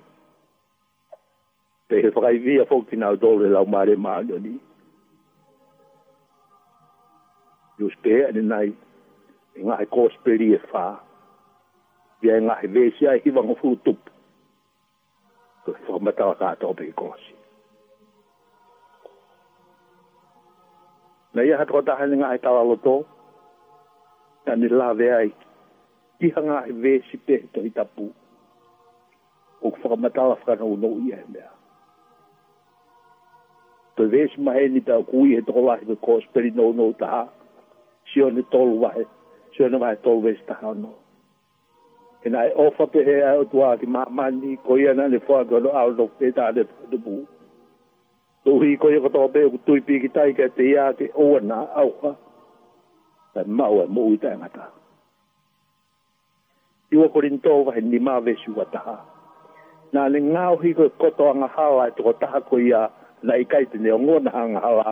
[1.88, 4.56] te he fai via fo ki na o dole la mare ma yo ni
[7.78, 8.68] yo spe ani nai
[9.60, 11.00] nga e ai ko spe ri e fa
[12.24, 14.09] ya nga ve si ai ki va ngofu tup
[16.00, 17.32] matawa ka ato pe kosi.
[21.36, 22.96] Na ia hatu kota hane ngā e tawa loto,
[24.44, 25.30] ka ni lawe ai,
[26.20, 28.06] ki hanga e we si pe to i tapu,
[29.64, 31.50] o ku whaka matawa whakana uno i e mea.
[33.94, 36.90] Toi we si mahe ni tau kui he toko lahi ke kosi peri no no
[37.00, 37.22] taha,
[38.10, 39.04] si o ne tolu wahe,
[39.56, 40.92] si o ne wahe tolu we si taha o no
[42.24, 44.92] e na e ofa pe he ai o tua ki ma ma ni ko ia
[44.94, 47.24] na le fa go lo a lo pe ta le de bu
[48.44, 50.92] tu hi ko ia ko to be tu i pi ki tai ka te ia
[50.92, 52.10] ke o na au ka
[53.34, 54.66] ta ma o e mo i ta nga ta
[56.92, 59.00] i o korin to va ni ma ve su wa ta
[59.92, 62.40] na le nga e o hi ko ko to nga ha wa to ko ta
[62.44, 62.90] ko ia
[63.24, 64.90] na i kai te ne o ngo na nga ha wa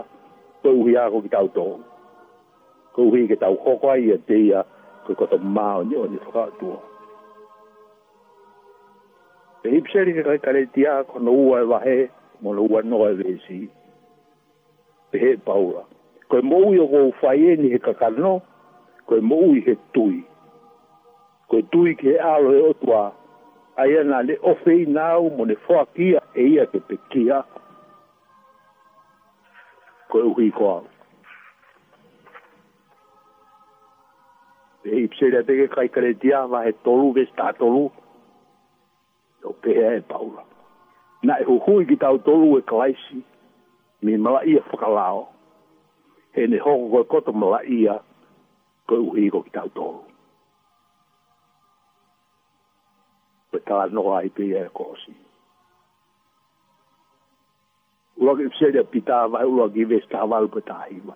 [0.64, 1.76] to u ia ko ki ta u to
[2.96, 4.64] ko hi ke ta u ko ko ia te ia
[5.04, 6.87] ko ko to ma o ni o ni fa tu o
[9.62, 11.96] Pe hipseri he kai kare tia kono ua e wahe,
[12.42, 13.68] mono ua no e vesi.
[15.10, 15.84] Pe he paura.
[16.28, 18.40] Koe mou yo go ufaye ni he kakano,
[19.06, 20.22] koe mou he tui.
[21.48, 23.02] Koe tui ke alo e otua,
[23.82, 27.40] aia na le ofei nau mo ne foa kia e ia ke pe kia.
[30.12, 30.82] Koe uhi koa.
[34.82, 37.88] Pe hipseri a teke kai kare tia, ma he tolu, ves ta tolu.
[37.90, 38.06] Pe
[39.48, 40.44] o pēhea e paula.
[41.26, 43.22] Nā e huhui ki tau tolu e kalaisi,
[44.04, 45.24] mi malaia whakalao,
[46.36, 47.96] he ne hoko koe koto malaia,
[48.88, 50.04] koe uhi ko ki tau tolu.
[53.50, 55.16] Pe tala noa i pēhea e kōsi.
[58.18, 61.14] Ulo ki e pseria pita vai, ulo ki e vesta avalu pe tāhiwa.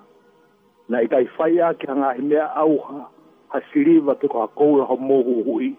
[0.90, 3.06] Nā i tai whaia ki hanga he mea auha,
[3.52, 5.70] ha siriva te koha kou e ha mōhu hui,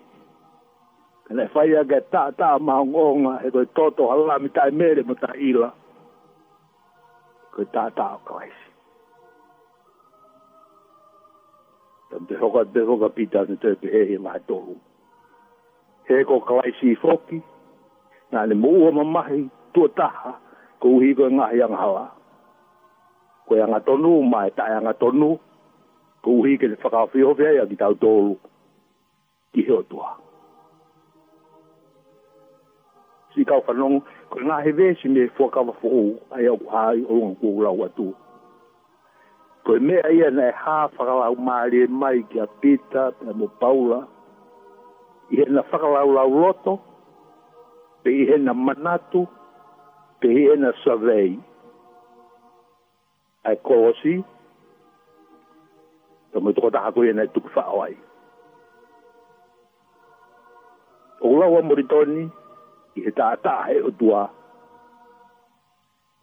[1.30, 5.03] ele fai a ga ta ta ma ngonga e ko toto ala mi tai mere
[5.07, 5.71] mo ta ila
[7.53, 8.57] ko ta ta o kais
[12.11, 14.76] tan te hoka te hoka pita ni te pe hei ma tohu
[16.09, 17.39] he ko kais i foki
[18.32, 20.32] na le mo o mamahi tu taha
[20.80, 22.11] ko uhi ko nga yang hala
[23.47, 25.39] ko yang atonu mai ta yang atonu
[26.24, 28.36] ko uhi ke fakafi ho vea ya ki tau tohu
[29.53, 30.22] ki heo tuaha
[33.34, 37.01] si kau kanong ko nga heve si me fo ka fo o ai au ai
[37.09, 38.13] o ngo ko la watu
[39.65, 43.29] ko me ai na ha fa ka au mari e mai ki a pita pe
[43.38, 43.99] mo paula
[45.34, 46.77] i na fa ka au la loto
[48.05, 49.25] pe i na manatu
[50.21, 51.34] pe i na savei
[53.49, 54.13] ai ko si
[56.31, 57.97] to me to ta ko i na tu fa ai
[61.23, 62.27] Ola wa Moritoni,
[62.95, 64.21] i he tātā he o tua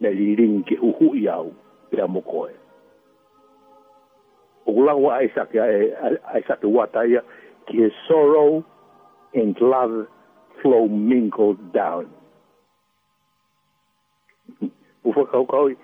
[0.05, 1.51] nei riringi ke uhu i au
[1.91, 2.53] pia mokoe.
[4.71, 7.23] O lawa ai sake ai sake wataia
[7.67, 8.63] ki he sorrow
[9.43, 9.97] and love
[10.63, 12.07] flow mingled down.
[14.63, 15.75] O whakaukau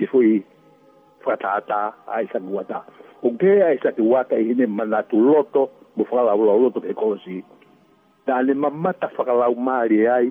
[0.00, 0.36] i fui
[1.24, 1.82] whakatātā
[2.18, 2.84] ai sake wata.
[3.24, 7.42] O ke ai sake wata i hine manatu loto mo whakalau loto ke kolosi
[8.26, 10.26] na ale mamata whakalau maere ai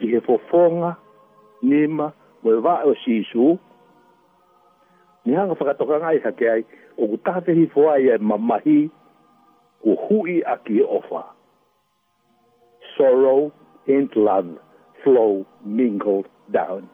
[0.00, 0.96] ki he fofonga,
[1.62, 2.10] nima,
[2.42, 3.58] moe wa o sisu.
[5.24, 6.62] Ni hanga whakatoka ngai hake ai,
[6.98, 8.78] o ku tāwhihi fōa ai ai mamahi,
[9.84, 11.22] ku hui a ki ofa.
[12.96, 13.52] Sorrow
[13.90, 14.56] and love
[15.04, 16.88] flow mingled down.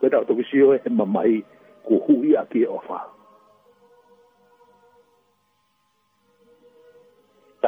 [0.00, 1.40] Kau tahu tu kusio he mamahi,
[1.86, 3.15] ku hui a ki ofa.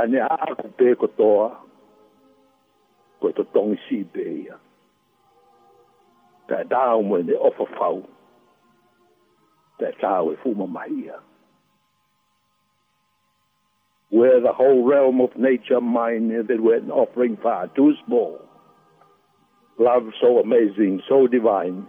[0.01, 1.61] 但是阿古贝个多啊，
[3.21, 4.57] 佢都东西贝啊，
[6.47, 8.03] 但系 daar om in de offervrouw，
[9.77, 11.19] 但系 daar voel me maar hier.
[14.11, 18.39] Where the whole realm of nature mine that were offering far too small.
[19.81, 21.87] Love so amazing, so divine,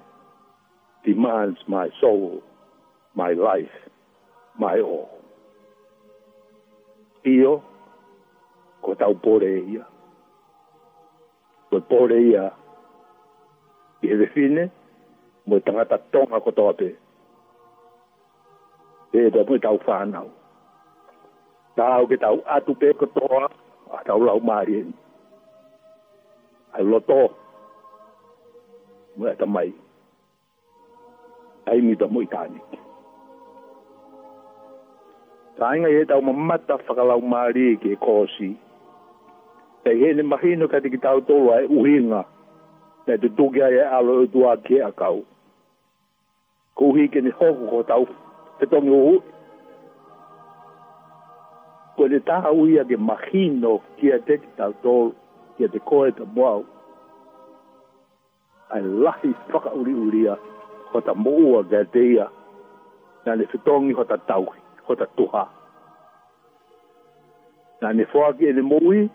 [1.06, 2.42] demands my soul,
[3.14, 3.78] my life,
[4.58, 5.10] my all.
[7.24, 7.62] Io
[9.00, 9.88] matado por ella.
[11.70, 12.54] Pues por ella.
[14.02, 14.72] Y se define,
[15.46, 16.98] muy tan atatón a cotope.
[19.12, 20.30] E da muy tau whanau.
[21.76, 23.46] Tau ke tau atu pe kotoa,
[23.92, 24.92] a tau lau marien.
[26.74, 27.30] Ai loto.
[29.16, 29.74] Mui atamai.
[31.66, 32.68] Ai mi ta mui tānik.
[32.72, 32.80] Ai
[35.60, 38.56] Tāinga e tau mamata whakalau māri e ke kōsi.
[39.84, 40.24] Te he ne
[40.58, 42.22] no ka te ki tau e uhinga.
[43.06, 45.20] Te te tukia e alo e tua ke a kau.
[46.76, 48.04] Ko uhi ke ni hoko ko tau.
[48.60, 49.16] Te tongi uhu.
[51.98, 55.12] Ko te taha uhi a ke mahino ki a te ki tau tolo.
[55.58, 56.62] Ki a te koe ta mwau.
[58.72, 60.36] Ai lahi whaka uri uria.
[60.92, 62.28] Ho ta moua ke a teia.
[63.24, 64.60] Nga ne fitongi ho ta tauhi.
[64.88, 65.44] Ho ta tuha.
[67.80, 69.10] Nga ne fwaki e ne moui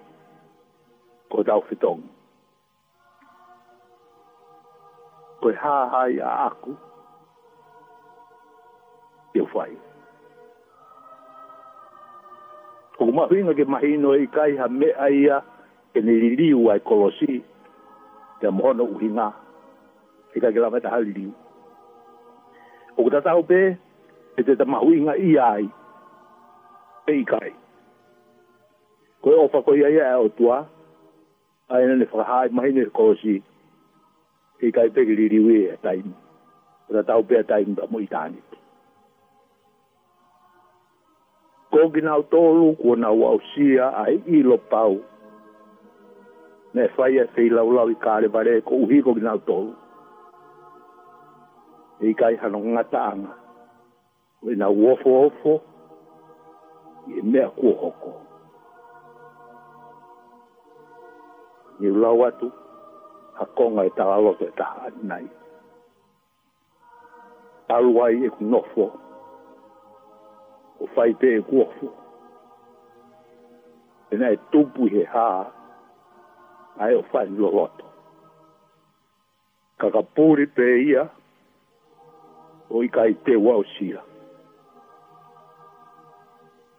[1.36, 2.02] ko tau fitong.
[5.42, 6.72] Ko ha hai a aku,
[9.34, 9.74] ke whai.
[12.94, 15.42] Ko mahinga ke mahino e kai ha me aia,
[15.92, 17.42] ke ne liriu ai kolosi,
[18.40, 19.28] ke mohono uhinga,
[20.38, 21.32] e ka ke la vata hali liu.
[22.94, 23.60] Ko ta tau pe,
[24.38, 25.66] e te ta mahuinga i ai,
[27.10, 27.50] e i kai.
[29.18, 30.72] Ko e ofa ko ia ia e o tua, e
[31.74, 33.32] ai nene fa hai mai ne ko si
[34.62, 35.96] ki kai pe ri ri we e tai
[36.96, 38.38] ra tau pe tai ba mo itani
[41.74, 44.94] ko gina to lu ko na wa sia ai i lo pau
[46.74, 49.56] ne fa ia e sei la la ka le bare ko hi ko gina to
[49.64, 49.74] lu
[52.00, 53.34] ki kai hanu ngata anga
[54.42, 55.52] we na wo fo fo
[57.14, 58.10] ye me ko e ko
[61.78, 62.52] ni ulau atu,
[63.38, 65.26] hakonga e taha loto e taha nai.
[67.68, 68.84] Aluai e nofo,
[70.80, 71.88] o faipe e kuofo.
[74.10, 75.46] E nai tupu he haa,
[76.78, 77.84] ai o fai nilo loto.
[79.78, 81.08] Kakapuri pe ia,
[82.70, 84.00] o ikai te wau sia.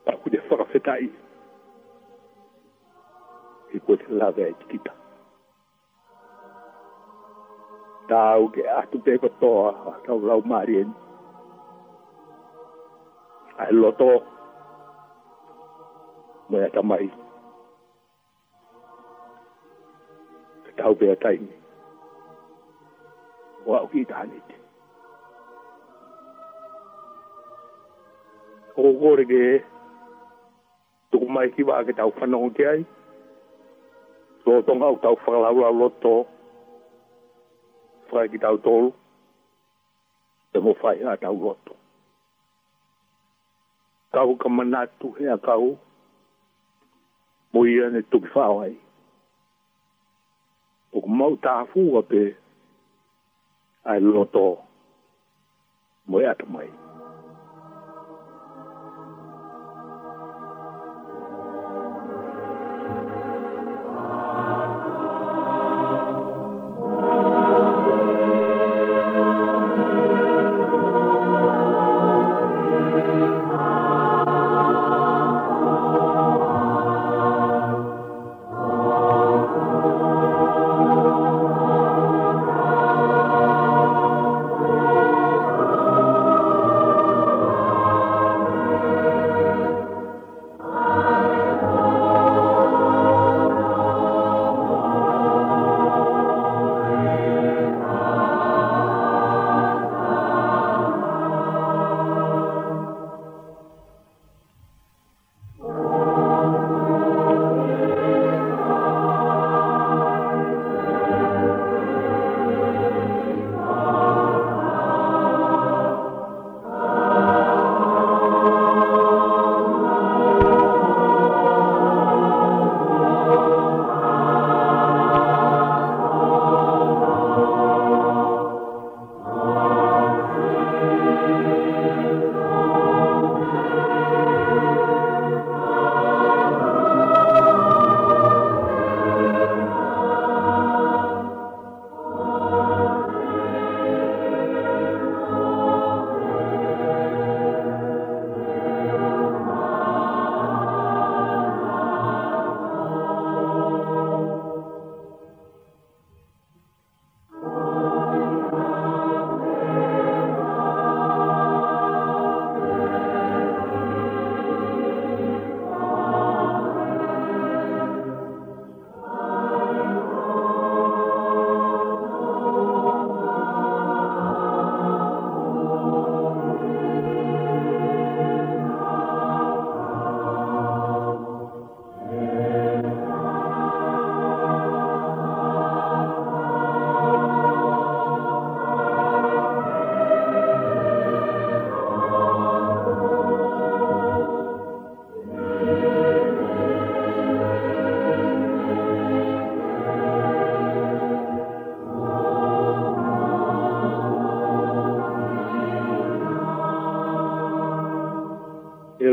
[0.05, 0.39] Pakude whakawhetai.
[0.39, 1.23] Pakude whakawhetai
[3.75, 4.91] i koe te lawe ai te kita.
[8.09, 10.91] Tā au ke atu te katoa a tau lau marien.
[13.63, 14.09] Ai loto,
[16.49, 17.07] mo ia tamai.
[20.65, 21.55] Ka tau pe a taimi.
[23.65, 24.57] O au ki tāne te.
[28.85, 29.41] O gore ke,
[31.11, 32.83] tuku mai ki wā ke tau whanau te ai.
[32.85, 32.94] Ai
[34.45, 36.15] lo tonga o tau fala ula lo to
[38.09, 38.89] fai ki tau tolu
[40.55, 41.73] e mo fai a tau lo to
[44.13, 45.65] kau ka manatu hea kau
[47.53, 48.75] mo ia ne tuki fau ai
[50.95, 52.23] o ku mau tafu a pe
[53.89, 54.45] ai lo to
[56.09, 56.84] mo ia e tamai ai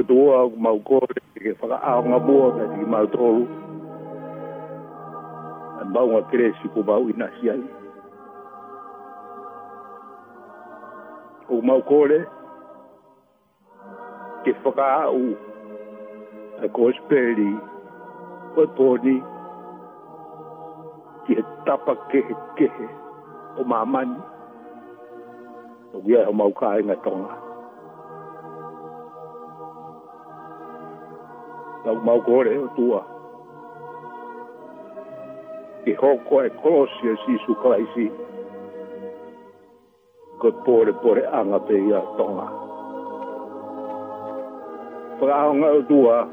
[0.09, 3.45] tu a mau kore ke fa a nga bu ta di mau tolu
[5.81, 7.71] an ba nga kresi ko ba ina sia ni
[11.51, 12.19] o mau kore
[14.43, 14.89] ke fa ka
[15.27, 15.27] u
[16.65, 17.51] a ko speri
[18.55, 19.17] ko toni
[21.27, 21.33] ke
[21.67, 22.19] tapa ke
[22.59, 22.67] ke
[23.59, 24.21] o mamani
[25.95, 27.52] o ia mau ka nga tonga
[31.85, 33.03] tau mau kore o tua.
[35.85, 38.07] Ki hoko e kolosi e sisu kaisi.
[40.41, 42.47] Ko pore pore anga pe ia tonga.
[45.19, 46.29] Whakaonga o tua.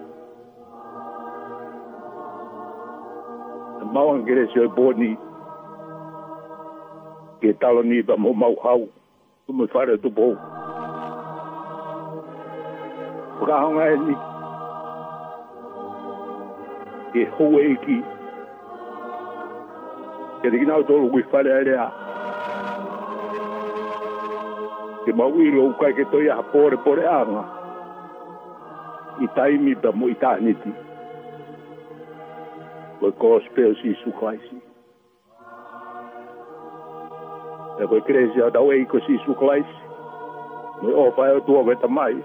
[3.93, 5.11] Mau angeresi o e boni.
[7.41, 8.85] Ki talo ni ba mo mau hau.
[9.47, 10.33] Tumui whare tu bou.
[13.41, 13.41] Whakaonga e ni.
[13.41, 14.28] Whakaonga e ni
[17.15, 17.97] e hou e ki.
[20.43, 21.87] E te kina o tolu kui whare aere a.
[25.05, 27.45] Te maui ilo ukai ke toi aha pore pore anga.
[29.23, 30.71] I taimi pa mo i tāniti.
[32.99, 34.59] Koe kōs peo si su klaisi.
[37.81, 39.79] E koe kreisi a tau e iko si su klaisi.
[40.83, 42.15] Me o pae o tua veta mai.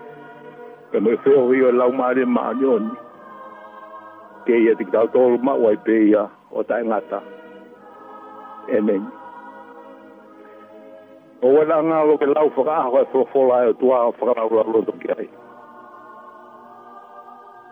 [0.93, 2.91] Ke me feo vio lau maare maanioni.
[2.95, 3.14] Koe
[4.45, 7.21] pe ia te kitau tōru ma wai pe ia o tae ngata.
[8.79, 9.03] Amen.
[11.45, 14.49] O wala ngā lo ke lau whaka ahu e whawhola e o tua whaka lau
[14.59, 15.29] lau lo toki ai.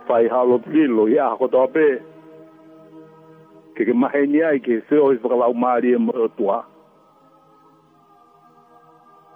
[0.08, 1.86] Whai halo pilo i ahu kotoa pe.
[3.76, 6.58] Ke ke mahe ni ai ke seo i whaka lau maari e o e tua.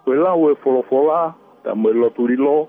[0.07, 1.35] O lau e whawhola,
[1.65, 2.69] ta mwe lo turi lo,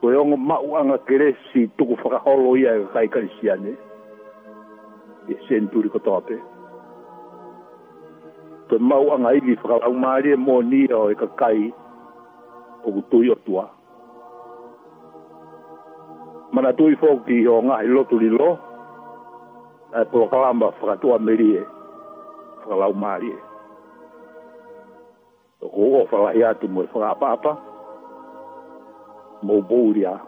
[0.00, 3.72] koe ongo mau anga kere si tuku whakaholo ia e kai kari ane
[5.32, 6.36] e senturi ko tope
[8.68, 11.60] koe mau anga iwi whakalau maari e moni o e kakai
[12.84, 13.64] o kutui o tua
[16.52, 18.48] mana tui fok ki o ngā i lotu ri lo
[19.96, 21.62] a e polokalamba whakatua meri e
[22.60, 23.38] whakalau maari e
[25.64, 27.75] o kuo whalahi atu mo e whakapapa e
[29.42, 30.20] Mobouria.